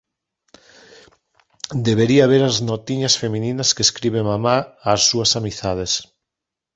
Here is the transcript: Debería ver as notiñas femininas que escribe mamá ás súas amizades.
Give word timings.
Debería 1.87 2.31
ver 2.31 2.43
as 2.51 2.57
notiñas 2.69 3.15
femininas 3.21 3.69
que 3.75 3.85
escribe 3.87 4.21
mamá 4.31 4.55
ás 4.91 5.01
súas 5.09 5.31
amizades. 5.39 5.91